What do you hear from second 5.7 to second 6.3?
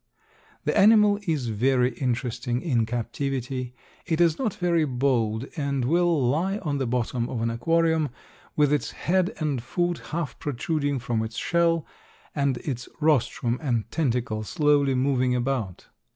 will